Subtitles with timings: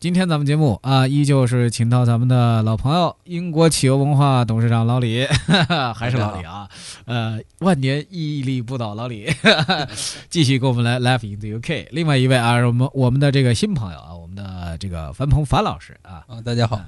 [0.00, 5.26] 今天咱们节目啊，依旧是请到咱们的老朋友，英国汽油文化董事长老李，
[5.96, 6.68] 还是老李啊，
[7.06, 9.26] 呃，万年屹立不倒老李，
[10.28, 11.86] 继续跟我们来 Live in the UK。
[11.90, 16.78] 另外一位啊，我们我们的这个新朋友啊，我们的这个樊鹏樊老师啊，啊，大家好。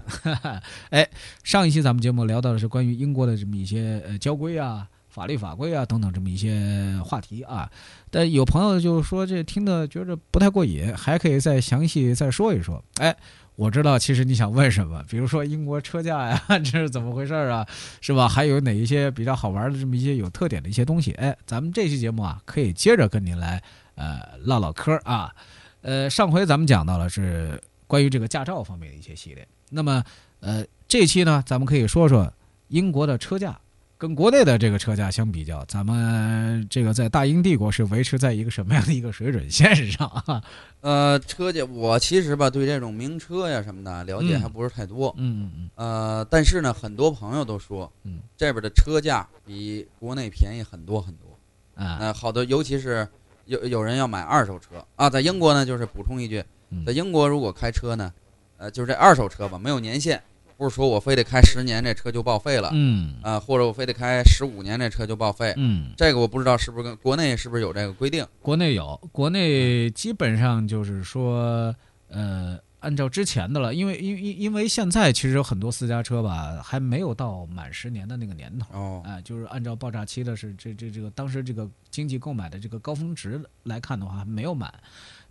[0.90, 1.08] 哎，
[1.42, 4.86] 上一期咱们节目聊到的是关于英国的这么一些呃交规啊。
[5.16, 7.70] 法律法规啊，等等这么一些话题啊，
[8.10, 12.84] 但有朋友就说这听的觉着不太过瘾，还可以再详细再说一说。
[12.98, 13.16] 哎，
[13.54, 17.66] 我知道，其实你想问什么，比如说英国车价呀， 这是怎么回事啊，
[18.02, 18.28] 是吧？
[18.28, 21.12] 还有哪一些比较好玩的这么一些有特点的一些东西？
[21.12, 23.62] 哎，咱们这期节目啊，可以接着跟您来
[23.94, 25.34] 呃唠唠嗑啊。
[25.80, 30.04] 呃，上回咱们讲到了是关于这个驾照方面的一些系列，那么
[30.40, 32.30] 呃这期呢，咱们可以说说
[32.68, 33.58] 英国的车价。
[33.98, 40.42] 跟国内的这个车价相比较，咱们这个在大英帝国是维持在一个什么样的一个水准 线上啊？
[40.82, 45.70] 呃，车价我其实吧对这种名车呀什么的了解还不是太多，嗯嗯嗯。
[45.76, 51.38] 呃，但是呢，很多朋友都说，嗯，这边的车价比国内便宜很多很多
[51.74, 51.96] 啊。
[52.00, 53.08] 呃，好多，尤其是
[53.46, 56.44] 有有人要买二手车啊，在英国呢，就是补充一句，
[56.84, 58.12] 在英国如果开车呢，
[58.58, 60.22] 呃，就是这二手车吧，没有年限。
[60.56, 68.26] 不是说我非得开十年这车就报废了，嗯啊，或者我非得开十五年这车就报废，嗯，这个我不知道是不是跟国内是不是有这个规定？
[68.40, 71.74] 国内有，国内基本上就是说，
[72.08, 84.72] 呃，按照之前的了，因为因因因为现在其实有很多私家车吧，还没有到满十年的那个年头，哦，哎，就是按照爆炸期的是这这这个当时这个经济购买的这个高峰值来看的话，还没有满，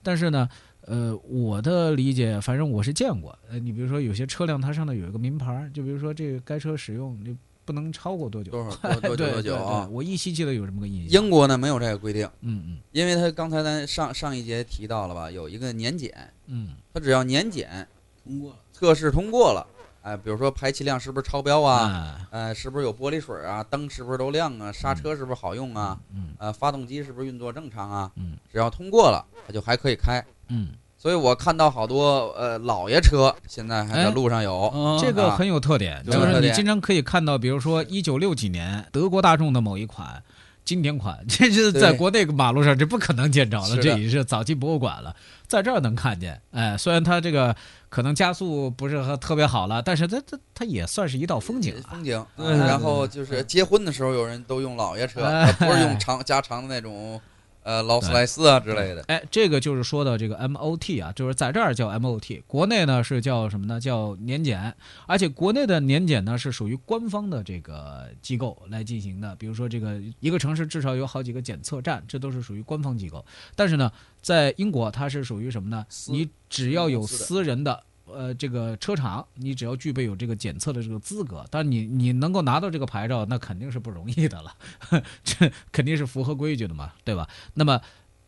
[0.03, 0.47] 但是呢。
[0.87, 3.37] 呃，我的理解，反正我是见过。
[3.49, 7.35] 呃，你比如说有些车辆，它上头有一个名牌，就比如说这个该车使用就
[7.65, 9.87] 不能超过多久， 多少多久多久啊？
[9.91, 11.23] 我依稀记得有这么个印象。
[11.23, 16.13] 英国呢没有这个规定，嗯嗯，因为他刚才咱上上一节提到了吧，有一个年检，
[16.45, 17.87] 嗯，他只要年检
[18.23, 19.65] 通过测试通过了，
[20.03, 22.27] 哎，比如说排气量是不是超标啊？
[22.29, 23.63] 呃，是不是有玻璃水啊？
[23.63, 24.71] 灯是不是都亮啊？
[24.71, 25.99] 刹车是不是好用啊？
[26.13, 28.11] 嗯，呃，发动机是不是运作正常啊？
[28.17, 30.23] 嗯，只要通过了，它就还可以开。
[30.47, 30.69] 嗯。
[30.97, 40.23] 所以我看到好多呃老爷车现在还在路上有，这个很有特点，就是你经常可以看到，比如说一九六几年德国大众的某一款
[40.63, 46.41] 经典款， 这是在国内马路上这不可能见着了，这已经是早期博物馆了，在这儿能看见。
[46.49, 47.55] 哎，虽然它这个
[47.87, 51.75] 可能加速不是特别好了，但是它它它也算是一道风景。
[51.87, 52.25] 风景。
[52.35, 55.21] 然后就是结婚的时候，有人都用老爷车，
[55.59, 57.21] 不是用长加长的那种。
[57.65, 63.79] 呃，劳斯莱斯啊之类的，哎，这个就是说的这个 MOT 啊，就是在这儿叫 MOT，国内呢是叫什么呢？
[63.79, 64.75] 叫年检，
[65.07, 73.25] 而且国内的年检呢是属于官方的这个机构来进行的，比如说这个一个城市至少有好几个检测站，这都是属于官方机构。
[73.55, 75.83] 但是呢，在英国它是属于什么呢？
[76.09, 77.83] 你只要有私人的。
[78.15, 84.55] 呃，这个车厂，你只要具备有这个检测的这个资格，但你你能够拿到这个牌照，那肯定是不容易的了，
[85.21, 87.29] 这肯定是符合规矩的嘛，对吧？
[87.53, 87.81] 那么，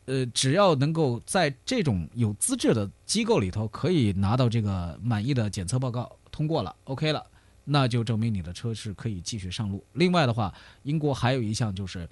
[0.03, 7.25] 呃，只要能够在这种有资质的机构里头可以拿到这个满意的检测报告，通过了，OK 了，
[7.63, 9.81] 那就证明你的车是可以继续上路。
[9.93, 12.05] 另外的话，英国还有一项就是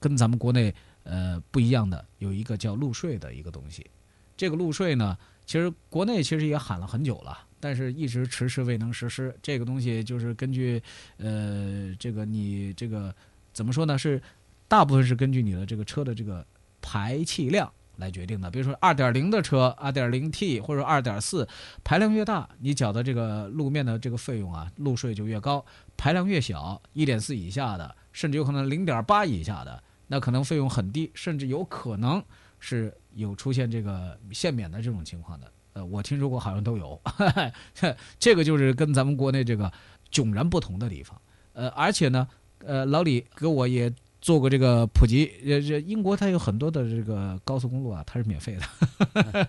[0.00, 3.86] 跟咱们国内呃不一样的，有一个叫路税的一个东西，
[4.34, 5.18] 这个路税呢。
[5.48, 9.34] 其实国内其实也喊了很久了，但是一直迟迟未能实施。
[9.40, 10.80] 这个东西就是根据，
[11.16, 13.12] 呃，这个你这个
[13.54, 13.96] 怎么说呢？
[13.96, 14.20] 是
[14.68, 16.46] 大部分是根据你的这个车的这个
[16.82, 18.50] 排气量来决定的。
[18.50, 21.48] 比如说二点零的车，二点零 T 或者二点四，
[21.82, 25.64] 排量越大，你缴的这个路面的这个费用啊，路税就越高；
[25.96, 32.22] 排量越小，一点四以下的，甚至有可能零点八以下的，那可能费用很低，甚至有可能
[32.58, 32.92] 是。
[33.14, 37.00] 有出现这个限免的这种情况的，呃，我听说过，好像都有。
[38.16, 39.72] 这个就是跟咱们国内这个
[40.12, 41.20] 迥然不同的地方。
[41.52, 42.28] 呃，而且呢，
[42.64, 45.32] 呃，老李给我也做过这个普及。
[45.44, 49.48] 呃，这英国它有很多的这个高速公路啊，它是免费的。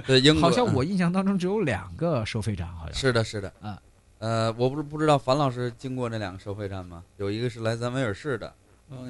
[0.06, 3.78] 对，英国好像我印象当中只有两个收费站，好像是的，是的啊。
[4.16, 7.04] 呃，我不是不知道樊老师经过那两个收费站吗？
[7.18, 8.54] 有一个是来咱威尔士的，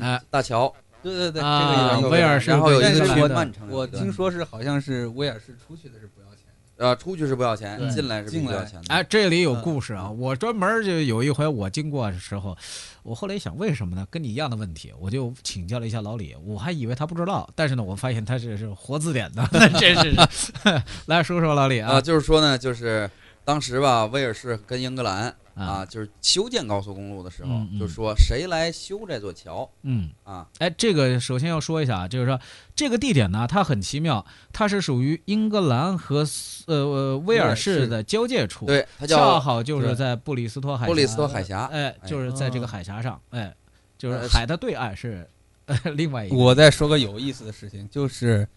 [0.00, 0.75] 哎，大桥。
[1.02, 6.87] 对对对，啊这个有威尔士然后有一个对去曼城的，我听说是好像是威尔士出去的是不要钱的。
[6.87, 8.87] 呃，出去是不要钱，对进来是进来不要钱的。
[8.88, 10.08] 哎，这里有嗯故事啊！
[10.08, 12.56] 我专门就有一回我经过的时候，
[13.02, 14.06] 我后来一想，为什么呢？
[14.11, 19.47] 跟你一样的问题，我就请教了一下老李，我还以为他不知道，但是呢，我发现他这是活字典的，
[19.79, 20.52] 真是是。
[21.05, 23.11] 来说说老李啊，啊就是说呢，就是
[23.44, 30.49] 当时吧，威尔士跟英格兰啊，啊，就是修建高速公路的时候嗯，嗯就说谁来修这座桥嗯，啊？
[30.59, 32.41] 哎，这个首先要说一下啊，就是说
[32.75, 36.27] 这个地点呢，它很奇妙，它是属于英格兰和
[36.67, 41.67] 呃呃威尔士的交界处，，对，它恰好就是在布里斯托海峡，布里斯托海峡。
[41.67, 43.55] 哎，就是在这个哦海峡上，哎，
[43.99, 45.29] 就是呃海的对岸是
[45.67, 48.49] 呃 另外一个，我再说个有意思的事情，就是，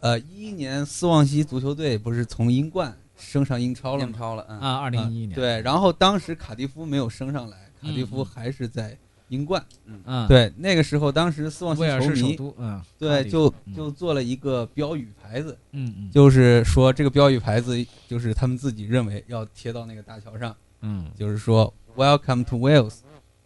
[0.00, 4.04] 呃，一一年斯旺西足球队不是从英冠升上英超了？
[4.04, 8.06] 英超了，嗯，啊，二零一一年，对，然后当时卡迪夫没有升上来，卡迪嗯。
[8.06, 8.96] 夫还是在
[9.28, 9.64] 英冠。
[10.04, 13.74] 嗯，对，那个时候当时斯旺西球迷士首都，嗯，对就嗯。
[13.74, 16.10] 就做了一个标语牌子，嗯嗯。
[16.10, 17.74] 就是说这个标语牌子
[18.08, 21.10] 就是他们自己认为要贴到那个大桥上，嗯。
[21.16, 22.98] 就是说 Welcome to Wales，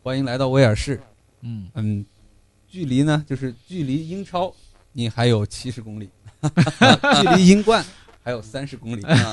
[0.02, 1.00] 欢迎来到威尔士。
[1.42, 2.04] 嗯，嗯，
[2.66, 4.52] 距离呢就是距离英超
[4.92, 6.08] 你还有七十公里，
[6.40, 6.50] 啊
[7.22, 7.84] 距离英冠
[8.26, 9.02] 还有三十公里。
[9.04, 9.32] 啊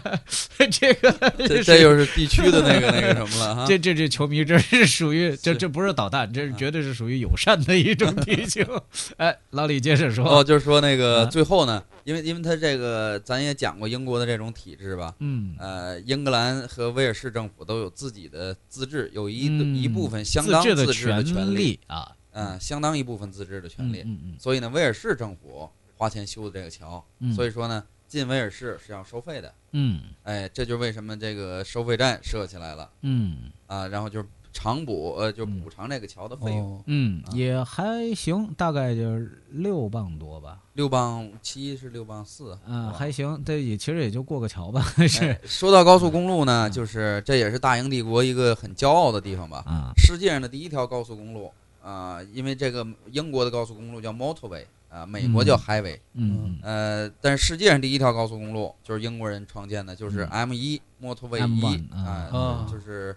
[0.70, 3.66] 这个这这又是地区的那个那个什么了哈。
[3.68, 8.66] 这这这球迷这是属于这这不是导弹，这是啊绝对是属于友善的一种提醒。
[9.18, 24.00] 哎，老李接着说，哦，就是说那个啊最后呢，因为因为他这个咱也讲过英国的这种体制吧，嗯，呃，英格兰和威尔士政府都有自己的自治，有一、嗯一部分相当自治的权利，啊，嗯、相当一部分自治的权利。
[24.06, 27.04] 嗯嗯所以呢，威尔士政府花钱修的这个桥，
[27.34, 29.52] 所以说呢，进威尔士是要收费的。
[29.72, 40.60] 嗯哎，这就是为什么这个收费站设起来了嗯啊，然后就是偿补，呃，就嗯补偿这个桥的费用，哦，嗯啊也还行，大概就是六磅多吧。
[40.74, 49.64] 六磅七是六磅四，嗯，哇还行，这也其实也就过个桥吧，是哎说到高速公路呢，嗯就是这也是大英帝国一个很骄傲的地方吧。
[49.66, 51.50] 啊，世界上的第一条高速公路
[51.82, 56.44] 啊、因为这个英国的高速公路叫 motorway 啊、美国叫 highway，、嗯。
[56.44, 56.58] 嗯。
[56.62, 60.28] 呃，但是世界上第一条高速公路就是英国人创建的，就是嗯。
[60.28, 62.66] M 一 motorway 一啊、啊。
[62.70, 63.16] 就是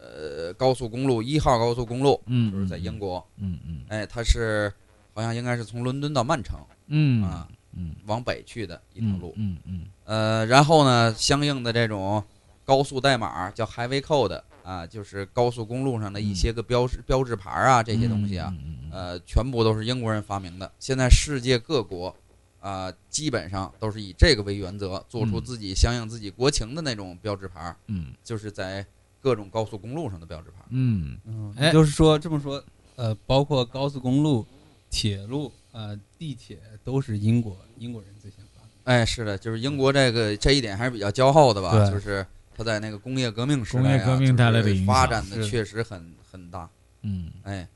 [0.00, 4.72] 呃高速公路一号高速公路，嗯，就是在英国，嗯嗯哎，它是
[5.12, 6.56] 好像应该是从伦敦到曼城
[6.86, 9.86] 嗯啊嗯往北去的一条路，嗯嗯。
[10.04, 12.22] 呃，然后呢，相应的这种
[12.64, 18.54] 高速代码叫 highway code 啊，就是高速公路上的一些个标志、标志牌啊，这些东西啊，，
[18.92, 20.70] 呃，全部都是英国人发明的。
[20.78, 22.14] 现在世界各国
[22.60, 28.84] 啊、基本上都是以这个为原则，做出嗯自己相应自己国情的那种标志牌，嗯就是在
[29.22, 30.62] 各种高速公路上的标志牌。
[30.68, 32.62] 嗯嗯，哎就是说这么说，
[32.96, 34.44] 呃，包括高速公路、
[34.90, 38.70] 铁路、呃地铁都是英国英国人最先发明。
[38.84, 42.26] 哎，是的，就是英国这个这一点还是比较骄傲的吧，对就是
[42.58, 46.68] 它在那个工业革命时代、啊，工业革命带来的影响就是发展的确实很很大。
[47.02, 47.66] 嗯哎，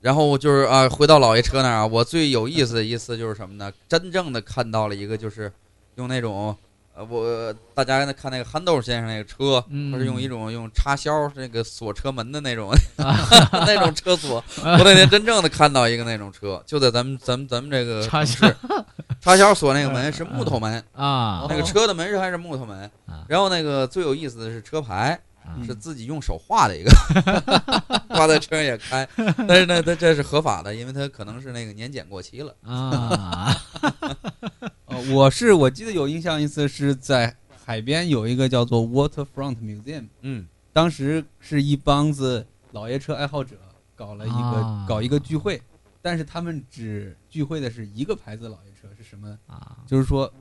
[0.00, 3.72] 然后就是啊，回到老爷车那儿啊，我最有意思的一次就是什么呢？
[3.88, 5.50] 真正的看到了一个就是
[5.94, 6.54] 用那种
[6.96, 13.14] 呃，我大家看那个憨豆先生那个车，嗯他是用一种用插销那个锁车门的那种啊
[13.66, 14.42] 那种车锁。
[14.64, 18.56] 我那天真正的看到一个那种车，就在咱们咱们咱们这个插城市，
[19.26, 21.46] 插销锁那个门是木头门，啊。
[21.48, 23.24] 那个车的门是还是木头门啊。
[23.26, 25.58] 然后那个最有意思的是车牌，啊。
[25.66, 26.90] 是自己用手画的一个，
[28.06, 29.04] 挂在车上也开，
[29.48, 32.54] 但是呢，它这是合法的，因为它可能是那个年检过期了。
[32.62, 33.52] 啊。
[34.86, 40.46] 呃，我是我记得有印象一次是在海边有一个叫做 Waterfront Museum，嗯。
[40.72, 43.56] 当时是一帮子老爷车爱好者
[43.96, 44.86] 搞了一个、啊。
[44.88, 45.60] 搞一个聚会，
[46.06, 49.36] 但是他们只聚会的是一个牌子老爷车，是什么？
[49.48, 49.82] 啊。
[49.88, 50.32] 就是说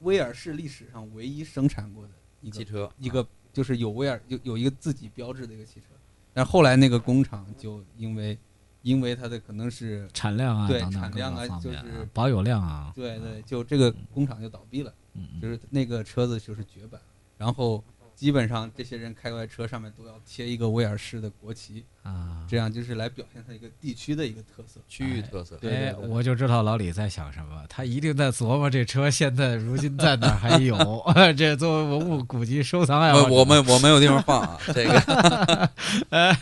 [0.00, 2.10] 威尔士历史上唯一生产过的
[2.42, 5.86] 一个汽车一个就是有威尔有有一个自己标志的一个汽车，
[6.34, 8.38] 但后来那个工厂就因为
[8.82, 15.40] 因为它的可能是产量啊，对等等产量啊就是保有量啊，对对，就这个工厂就倒闭了，嗯。
[15.40, 17.00] 就是那个车子就是绝版，
[17.38, 17.82] 然后
[18.14, 24.80] 基本上这些人开过来车上面都要贴一个威尔士的国旗，啊，这样就是来表现它一个地区的一个特色。
[24.88, 25.56] 区域特色。
[25.56, 26.08] 哎，对对对。
[26.08, 30.76] 我就知道老李在想什么，他一定在琢磨这车现在如今在哪儿还有，
[31.36, 35.70] 这作为文物古籍收藏爱好我者，我们我没有地方放啊， 这个。
[36.10, 36.36] 呃，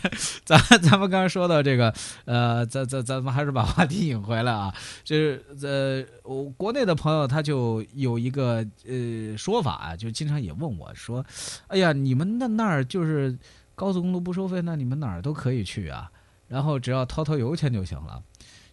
[0.45, 1.93] 咱咱们刚才说到这个，
[2.25, 11.25] 呃，咱咱咱们还是把话题引回来啊，就是呃，我国内的朋友他就有一个呃说法啊，就经常也问我说，
[11.73, 13.37] 哎呀，你们那那儿就是
[13.75, 16.11] 高速公路不收费，那你们哪儿都可以去啊，
[16.47, 18.23] 然后只要掏掏油钱就行了。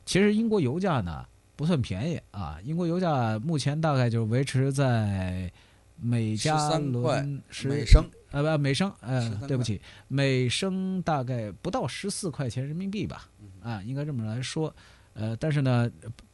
[0.04, 1.24] 其实英国油价呢
[1.56, 5.50] 不算便宜啊，英国油价目前大概就维持在
[5.96, 14.74] 每加13块仑十美升呃不每升呃对不起，每升大概不到十四块钱人民币吧，嗯啊，应该这么来说，
[15.14, 15.90] 呃，但是呢，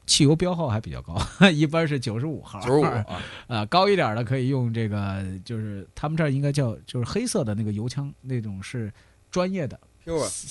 [0.07, 1.17] 汽油标号还比较高，
[1.51, 3.05] 一般是九十五号，九十五啊，
[3.49, 8.93] 呃，高一点的可以用这个，就是他们这儿应该叫就是黑色的那个油枪，那种是
[9.31, 9.79] 专业的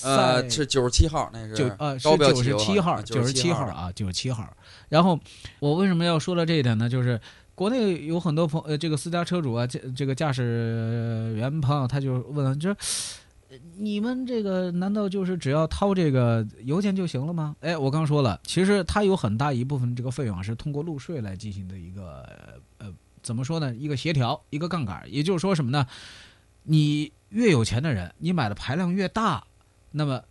[0.02, 4.54] 呃是九十七号，那是九呃是九十七号，九十七号号啊，九十七号。
[4.90, 5.18] 然后
[5.58, 6.86] 我为什么要说到这一点呢？
[6.88, 7.18] 就是
[7.54, 12.76] 国内有很多朋呃，这个私家车主啊，这这个驾驶员朋友他就问，就说呃
[13.76, 17.54] 你们这个难道就是只要掏这个油钱就行了吗？
[17.60, 22.26] 哎，我刚说了，其实它有很大一部分这个费用啊是通过路税来进行的一个
[22.78, 23.74] 呃怎么说呢？
[23.74, 25.02] 一个协调，一个杠杆。
[25.06, 25.86] 也就是说什么呢？
[26.64, 29.44] 你越有钱的人，你买的排量越大，
[29.92, 30.22] 那么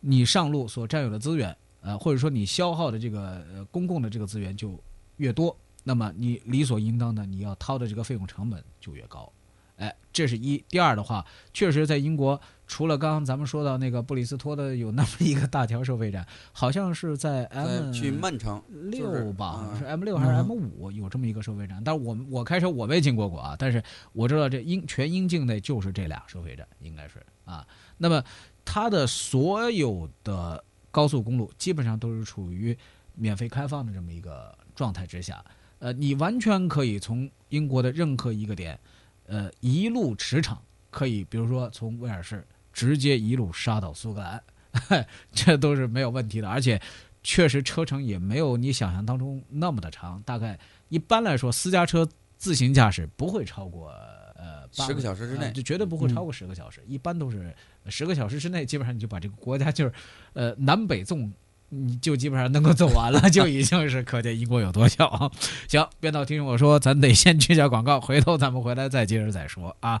[0.00, 4.82] 你上路所占有的资源，呃，或者说你消耗的这个公共的这个资源就
[5.18, 9.30] 越多，那么你理所应当的你要掏的这个费用成本就越高。
[9.76, 10.62] 哎，这是一。
[10.68, 27.66] 第二的话，确实在英国，除了刚刚咱们说到那个布里斯托的有那么一个大条收费站，好像是在 M 去曼城六吧，是 M 六还是嗯 M 五有这么一个收费站，但是我我开车我没经过过啊，但是我知道这英全英境内就是这俩收费站，应该是啊。
[27.98, 28.24] 那么
[28.64, 32.76] 它的所有的高速公路基本上都是处于
[33.14, 35.44] 免费开放的这么一个状态之下，
[35.80, 38.78] 呃，你完全可以从英国的任何一个点，
[39.26, 40.56] 呃，一路驰骋，
[40.90, 42.44] 可以比如说从威尔士
[42.74, 46.78] 直接一路杀到苏格兰， 这都是没有问题的，而且
[47.22, 50.58] 确实车程也没有你想象当中那么的长，大概
[50.90, 53.88] 一般来说私家车自行驾驶不会超过
[54.36, 57.54] 呃八十个小时之内呃就绝对不会超过十个小时，一般都是
[57.86, 59.92] 十个小时之内，基本上你就把这个国家就是
[60.34, 61.32] 呃 南北纵。
[61.70, 65.32] 你就基本上能够走完了， 就已经是可见英国有多小。
[65.66, 70.00] 行，编导提醒我说，咱得先去下广告，回头咱们回来再接着再说啊。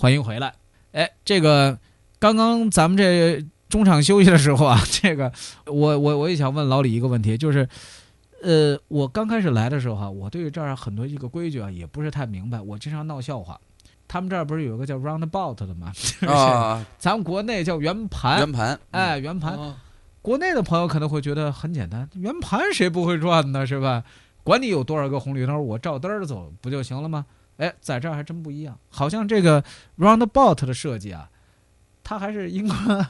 [0.00, 0.54] 欢迎回来。
[0.92, 1.78] 哎，这个
[2.18, 5.30] 刚刚咱们这中场休息的时候啊， 这个
[5.66, 7.68] 我我我也想问老李一个问题，就是，
[8.42, 13.60] 呃，我刚开始来的时候啊，我对这儿很多这个规矩啊也不是太明白，我经常闹笑话。
[14.08, 15.92] 他们这儿不是有个叫 roundabout 的吗？
[15.92, 19.54] 就是啊， 咱们国内叫圆盘，圆盘，哎，圆盘。
[19.54, 19.74] 哦
[20.22, 23.66] 国内的朋友可能会觉得很简单，圆盘谁不会转呢？
[23.66, 24.02] 是吧？
[24.44, 27.26] 管你有多少个红绿灯，我照灯儿走不就行了吗？
[27.60, 29.62] 哎，在这儿还真不一样，好像这个
[29.98, 31.28] roundabout 的设计啊，
[32.02, 33.06] 它还是英国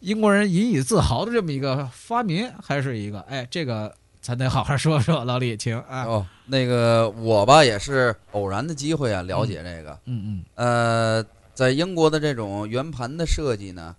[0.00, 5.22] 英国人引以自豪的这么一个发明，还是一个哎，这个咱得好好说说。
[5.24, 9.98] 老李，请啊，哦，那个我吧也是偶然的机会啊，了解这个。
[10.06, 13.94] 嗯嗯呃，在英国的这种圆盘的设计呢，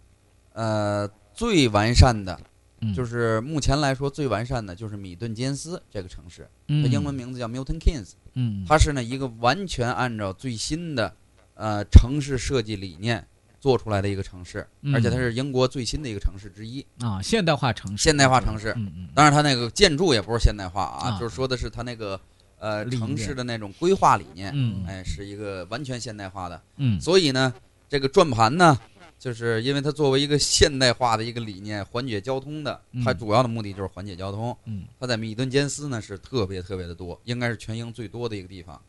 [0.53, 2.39] 呃，最完善的
[2.81, 11.13] 嗯，就是目前来说最完善的就是米顿金斯这个城市，它嗯，英文名字叫 Milton Keynes，嗯，它是呢一个完全按照最新的
[11.53, 13.25] 呃城市设计理念
[13.59, 14.93] 做出来的一个城市，嗯。
[14.95, 18.73] 而且它是英国最新的一个城市之一，啊，现代化城市，现代化城市。
[18.75, 21.19] 嗯嗯，当然，它那个建筑也不是现代化啊，啊。
[21.19, 22.19] 就是说的是它那个
[22.57, 24.83] 呃城市的那种规划理念，嗯。
[24.87, 26.59] 哎，是一个完全现代化的。
[26.77, 26.99] 嗯。
[26.99, 27.53] 所以呢，
[27.87, 28.75] 这个转盘呢，
[29.21, 34.57] 就是因为它作为一个现代化的一个理念，缓解交通的，它嗯主要的目的就是缓解交通。
[34.65, 38.81] 嗯它在米顿坚斯呢是特别特别的多，应该是全英最多的一个地方，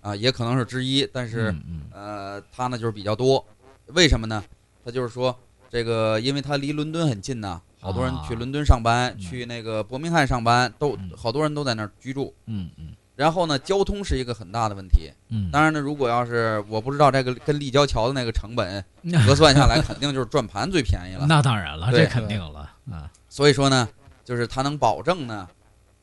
[0.00, 3.44] 啊，也可能是之一，但是、嗯嗯呃，它呢就是比较多，
[3.86, 4.44] 为什么呢？
[4.84, 5.36] 它就是说
[5.68, 12.32] 这个，因为它离伦敦很近呐，好多人啊去伦敦上班，嗯去那个伯明翰上班，都嗯好多人都在那儿居住。
[12.46, 15.10] 嗯嗯然后呢，交通是一个很大的问题。
[15.28, 18.84] 嗯，当然呢，如果要是我不知道这个跟立交桥的那个成本
[19.26, 21.26] 核算下来，肯定就是转盘最便宜了。
[21.26, 23.88] 那当然了，这肯定了啊，所以说呢，
[24.24, 25.48] 就是它能保证呢，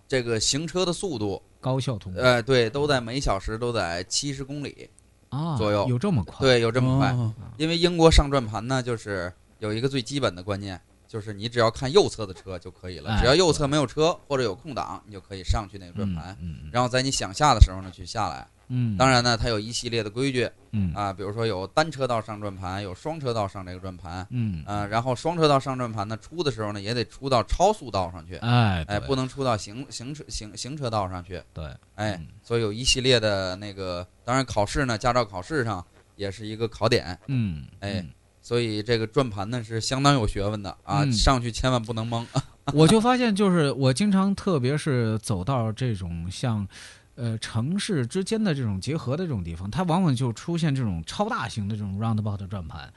[0.07, 4.89] 这个行车的速度，高效通过呃，对，都在每小时都在七十公里，
[5.29, 6.39] 啊，左右有这么快？
[6.39, 7.09] 对，有这么快。
[7.11, 10.79] 哦因为英国上转盘呢，就是有一个最基本的观念，
[11.11, 16.37] 就是你只要看右侧的车就可以了，哎只要右侧没有车或者有空档，你就可以上去那个转嗯盘。
[16.71, 18.47] 然后在你想下的时候呢，去下来。
[18.69, 31.65] 嗯，当然呢，它有一系列的规矩嗯啊，比如说有单车道上转盘，有双车道上这个转盘，嗯啊，然后双车道上转盘呢，出的时候呢，也得出到超速道上去，哎哎，不能出到行行车行行车道上去，对，
[31.95, 38.09] 哎嗯，所以有一系列的那个，当然考试呢，驾照考试上也是一个考点，嗯哎嗯
[38.41, 42.25] 所以这个转盘呢是相当有学问的啊，嗯上去千万不能蒙。
[42.73, 46.67] 我就发现，就是我经常，特别是走到这种像，
[47.15, 52.91] 呃，城市之间的这种结合的这种地方，它往往就出现这种超大型的这种 roundabout 转盘。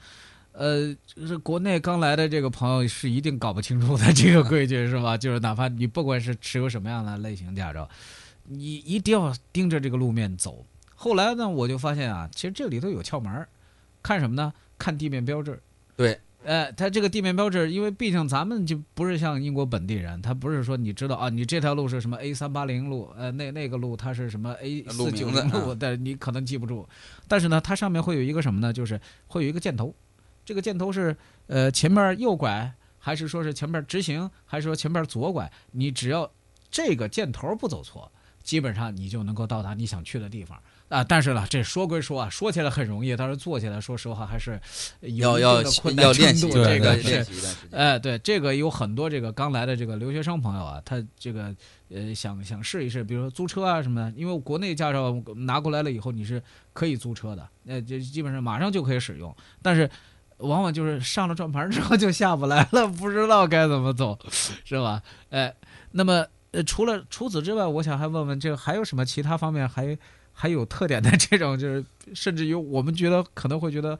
[0.51, 5.17] 呃，就是国内刚来的这个朋友是一定搞不清楚的这个规矩，是吧？
[5.17, 7.89] 就是哪怕你不管是持有什么样的类型驾照，
[8.47, 10.65] 你一定要盯着这个路面走。
[10.95, 13.49] 后来呢，我就发现啊，其实这里头有窍门儿，
[14.05, 14.53] 看什么呢？
[14.77, 15.59] 看地面标志。
[15.95, 26.87] 对，呃，它这个地面标志，因为毕竟咱们就不是像英国本地人，他不是说你知道啊，你这条路是什么 A 三八零路，呃，那那个路它是什么 A 路四九零路，啊但你可能记不住。
[27.27, 28.71] 但是呢，它上面会有一个什么呢？
[28.71, 29.95] 就是会有一个箭头，
[30.45, 35.51] 这个箭头是呃前面右拐，还是说是前面直行，还是说前面左拐？
[35.71, 36.31] 你只要
[36.69, 38.11] 这个箭头不走错，
[38.43, 41.03] 基本上你就能够到达你想去的地方啊。
[41.03, 44.59] 但是呢，这说归说啊，说起来很容易，但是做起来，说实话还是
[45.01, 46.49] 有要要一定的困难要练度。
[46.49, 47.25] 这个是。
[47.71, 51.53] 哎，对，这个有很多这个刚来的这个留学生朋友啊，他这个
[51.89, 56.41] 呃想想试一试，比如说租车啊什么的，因为国内驾照拿过来了以后，你是
[56.73, 59.89] 可以租车的，那就基本上马上就可以使用，但是
[60.37, 64.19] 往往就是上了转盘之后就下不来了，不知道该怎么走，
[64.63, 65.01] 是吧？
[65.29, 65.53] 哎，
[65.91, 69.97] 那么呃，除了除此之外，我想还问问，这个还有什么其他方面还
[70.37, 73.97] 还有特点的这种，就是甚至于我们觉得可能会觉得，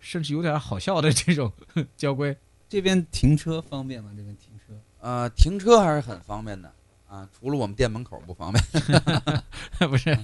[0.00, 1.52] 甚至有点好笑的这种
[1.96, 2.34] 交规。
[2.68, 4.10] 这边停车方便吗？
[4.16, 6.72] 这边停车呃，停车还是很方便的
[7.06, 8.64] 啊，除了我们店门口不方便。
[9.88, 10.18] 不是，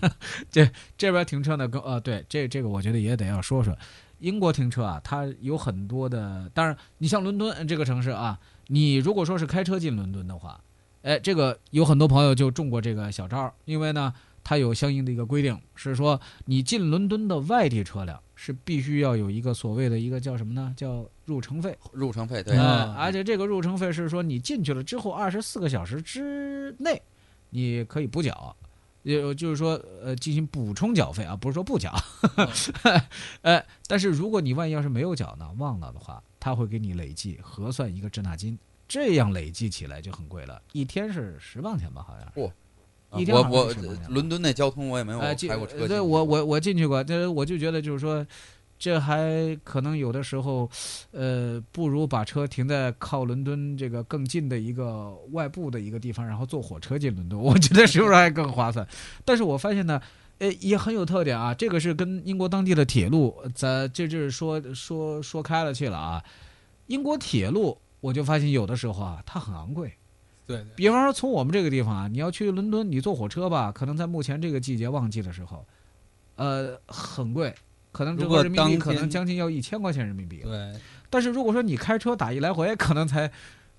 [0.51, 3.77] 这这边停车呢，跟呃，对，这这个我觉得也得要说说。
[4.19, 10.61] 英国停车啊，它有很多的，当然，你像伦敦这个城市啊，你如果说是开车进伦敦的话，
[11.03, 14.13] 哎，这个有很多朋友就中过这个小招儿，因为呢，
[14.51, 20.75] 它有相应的一个规定，是说你进伦敦的外地车辆是必须要有一个所谓的一个叫什么呢？
[20.77, 21.79] 叫入城费。
[21.93, 27.01] 入城费对，呃啊而且这个入城费是说你进去了之后二十四个小时之内，
[27.51, 28.57] 你可以补缴，
[29.05, 31.95] 也就是说呃进行补充缴费啊，不是说不缴。
[33.43, 38.59] 呃，但是如果你万一要是没有缴呢，忘了的话，他会给你累计核算一个滞纳金，
[38.89, 42.41] 这样累计起来就很贵了，一天是十磅钱吧，好像是。
[42.41, 42.53] 啊
[43.11, 45.89] 我我是10磅钱吧伦敦那交通我也没有开过车。
[45.89, 48.25] 对我我我进去过，这我就觉得就是说，
[48.79, 50.71] 这还可能有的时候，
[51.13, 58.87] 呃，不如把车停在靠伦敦这个更近的一个外部的一个地方，然后坐火车进伦敦， 我觉得是不是还更划算？
[59.25, 60.01] 但是我发现呢。
[60.41, 61.53] 呃，也很有特点啊！
[61.53, 66.25] 这个是跟英国当地的铁路，咱这就是说说说开了去了啊。
[66.87, 69.93] 英国铁路，我就发现有的时候啊，它很昂贵。
[70.57, 75.65] 对比方说，从我们这个地方啊，你要去伦敦，你坐火车吧，可能在目前这个季节旺季的时候，
[76.37, 77.55] 呃，很贵，
[77.93, 80.41] 可能折合人民币可能将近要一千块钱人民币。
[80.43, 80.73] 对，
[81.09, 83.31] 但是如果说你开车打一来回，可能才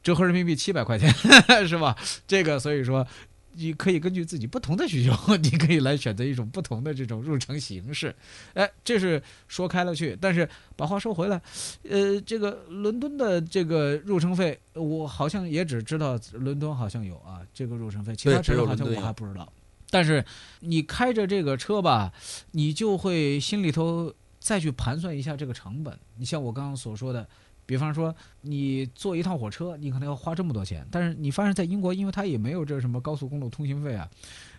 [0.02, 1.14] 折合人民币七百块钱，
[1.68, 1.96] 是吧？
[2.28, 3.06] 这个所以说。
[3.54, 8.16] 你可以根据自己不同的需求， 你可以来选择一种不同的这种入城形式。
[8.54, 10.18] 哎，这是说开了去。
[10.20, 11.42] 但是把话说回来，
[11.90, 19.52] 呃，这个伦敦的这个入城费，我好像也只知道伦敦好像有啊，这个入城费，其他城市好像我还不知道。
[19.90, 20.24] 但是
[20.62, 22.14] 你开着这个车吧，
[22.52, 26.00] 你就会心里头再去盘算一下这个成本。
[26.18, 27.28] 你像我刚刚所说的，
[27.72, 34.10] 比方说你坐一趟火车，你可能要花这么多钱，但是你发现在英国，因为它也没有这什么高速公路通行费啊，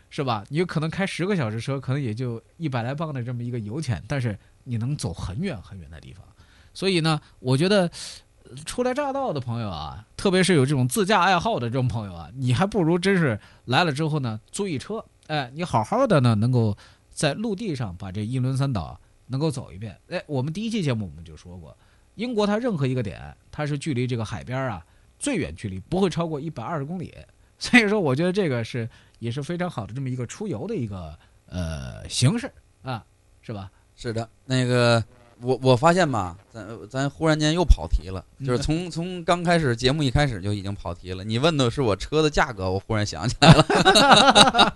[0.09, 0.43] 是吧？
[0.49, 6.25] 你有可能开十个小时车，可能也就一百来磅的这么一个油钱，但是你能走很远很远的地方。
[6.73, 7.91] 所以呢，我觉得
[8.65, 16.75] 初来乍到的朋友啊，特别是有这种自驾爱好的这种朋友啊，你还不如真是来了之后呢，租一车，哎，你好好的呢，能够
[17.11, 19.99] 在陆地上把这英伦三岛能够走一遍。
[20.09, 21.77] 哎，我们第一期节目我们就说过，
[22.15, 24.85] 英国它任何一个点，它是距离这个海边啊
[25.19, 27.15] 最远距离不会超过一百二十公里，
[27.59, 32.51] 所以说我觉得这个是也是非常好的这么一个出游的一个呃形式
[32.83, 33.05] 啊，
[33.41, 33.71] 是吧？
[33.95, 35.03] 是的，那个
[35.43, 41.25] 我我发现吧，咱咱忽然间又跑题了，嗯就是从从刚开始节目一开始就已经跑题了。
[41.25, 44.75] 你问的是我车的价格，我忽然想起来了。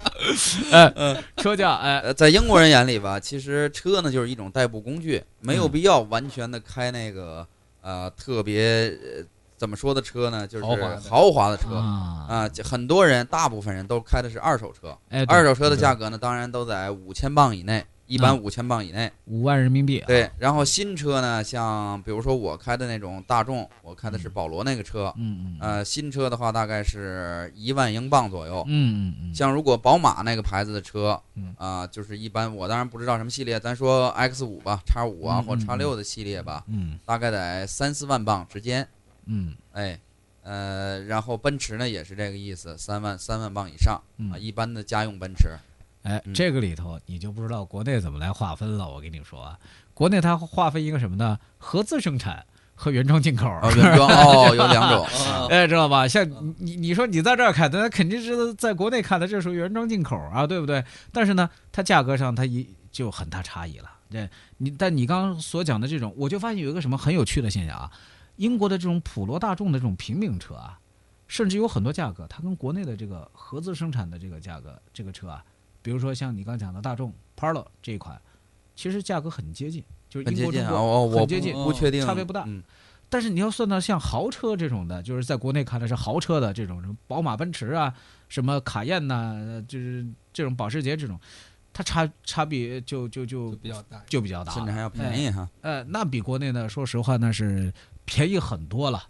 [1.36, 7.46] 车价哎，呃，在英国人眼里吧，其实车呢就是一种代步工具，没有必要完全的开那个
[7.82, 9.24] 呃特别呃
[9.56, 10.64] 怎么说的车呢，就是
[11.08, 19.10] 豪华的车啊，很多人，大部分人都开的是二手车，哎，二手车的价格呢，当然都在五千磅以内，一般五千磅以内。
[19.26, 28.64] 五万人民币啊，对，然后新车呢，像比如说我开的那种大众，我开的是保罗那个车，嗯嗯，呃，新车的话大概是一万英镑左右。
[28.68, 31.54] 嗯嗯嗯，像如果宝马那个牌子的车，嗯。
[31.56, 36.98] 啊、就是一般我当然不知道什么系列，咱说 X 五吧，叉五啊、或叉六的系列吧，嗯。
[37.04, 38.86] 大概在三四万磅之间。
[39.24, 39.54] 嗯。
[39.72, 39.98] 哎，
[40.42, 44.30] 呃，然后奔驰呢也是这个意思，三万三万磅以上嗯。
[44.30, 45.48] 啊，一般的家用奔驰。
[46.06, 48.88] 哎，嗯这个里头你就不知道国内怎么来划分了。
[48.88, 49.58] 我跟你说啊，
[49.92, 51.38] 国内它划分一个什么呢？
[51.58, 53.48] 合资生产和原装进口。
[53.48, 55.04] 哦，原装哦，有两种。
[55.04, 56.06] 哦 哎，知道吧？
[56.06, 60.84] 像你你你说你在这儿看的，那肯定是在国内看的，这属于原装进口啊，对不对？
[61.12, 63.90] 但是呢，它价格上它一就很大差异了。
[64.08, 67.90] 这你但你刚刚所讲的这种，我就发现有一个什么很有趣的现象啊，
[68.36, 70.78] 英国的这种普罗大众的这种平民车啊，
[71.26, 75.44] 甚至有很多价格，它跟国内的这个合资生产的这个价格这个车啊，
[75.86, 78.20] 比如说像你刚讲的大众 Polo 这一款，
[78.74, 82.60] 其实价格很接近，就是很接近啊，英国中国很接近不不确定，差别不大嗯，
[83.08, 87.94] 但是你要算到像豪车这种的，就是在国内看来是豪车的这种，什么宝马、奔驰啊，
[88.28, 91.16] 什么卡宴呐、呃就是这种保时捷这种，
[91.72, 94.02] 它差差别就就就就比较大。
[94.08, 95.48] 就比较大，甚至还要便宜哈。
[95.60, 97.72] 呃，那比国内呢，说实话那是
[98.04, 99.04] 便宜很多了。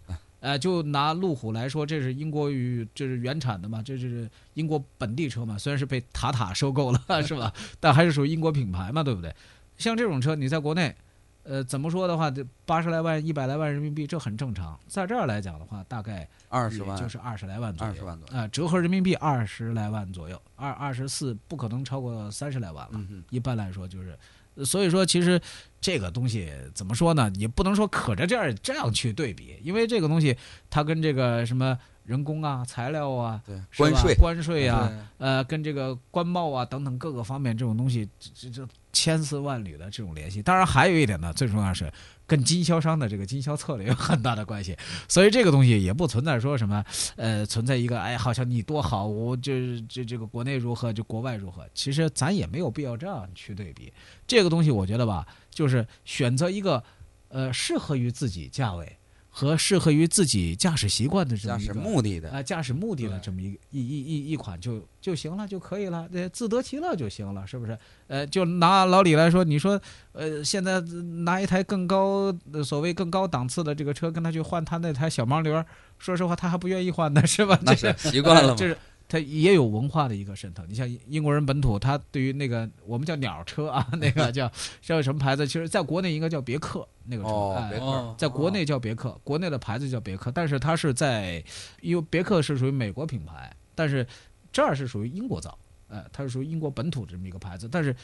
[0.47, 7.51] 呃，就拿路虎来说，这是英国与这是原产的嘛，这是英国本地车嘛，虽然是被塔塔收购了， 是吧？
[7.81, 9.35] 但还是属于英国品牌嘛，对不对？
[9.77, 10.95] 像这种车，你在国内，
[11.43, 14.79] 呃，怎么说的话，这八十来万、一百来万人民币，这很正常。
[14.87, 22.91] 在这儿来讲的话，大概二十万，就是二十来万左右，二十万左右啊、折合人民币二十来万左右，二二十四不可能超过三十来万了。
[22.93, 24.17] 嗯，一般来说就是，
[24.55, 25.39] 呃所以说其实
[25.79, 27.31] 这个东西怎么说呢？
[27.35, 30.35] 也不能说可着这样这样去对比，因为这个东西
[30.69, 40.41] 它跟这个什么人工啊、材料啊、对，关税，关税啊，呃，跟这个官贸啊等等各个方面这种东西，这这这千丝万缕的这种联系。
[40.41, 41.91] 当然还有一点呢，最重要是
[42.25, 44.75] 跟经销商的这个经销策略有很大的关系。
[45.07, 46.83] 所以这个东西也不存在说什么，
[47.17, 51.67] 呃，存在一个哎，好像你多好，我这这这个国内如何，就国外如何。
[51.73, 53.93] 其实咱也没有必要这样去对比。
[54.25, 56.83] 这个东西我觉得吧，就是选择一个
[57.29, 58.95] 呃适合于自己价位
[59.27, 67.75] 和适合于自己驾驶习惯的这么一个目的的，啊，驾驶目的的这么一个一一一一款就就行了，就可以了，呃，自得其乐就行了，是不是？
[68.05, 70.79] 呃，就拿老李来说，你说，呃，现在
[71.25, 75.65] 拿一台更高呃所谓更高档次的这个车跟他去换他那台小毛驴儿，
[75.97, 77.59] 说实话他还不愿意换呢，是吧？
[77.63, 78.67] 那这是习惯了就。
[78.67, 80.63] 是它也有文化的一个渗透。
[80.67, 85.47] 你像英国人本土，他对于那个我们叫鸟车啊，那个 叫叫什么牌子？
[85.47, 91.43] 其实在国内应该叫别克那个车，哦哎别克哦在国内叫别克，国内的牌子叫别克，但是它是在，
[91.81, 94.05] 因为别克是属于美国品牌，但是
[94.51, 97.95] 这儿是属于英国造，呃，它是属于英国本土这么一个牌子，但是呃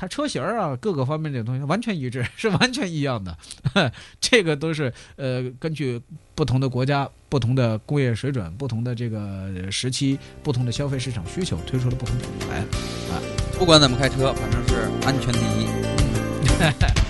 [0.00, 3.36] 它车型儿啊各个方面这东西完全一致， 是完全一样的，
[4.20, 6.00] 这个都是呃根据
[6.36, 12.58] 不同的国家、不同的工业水准、不同的这个时期、不同的消费市场需求推出了不同品牌
[13.12, 13.18] 啊。
[13.58, 15.66] 不管怎么开车，反正是安全第一。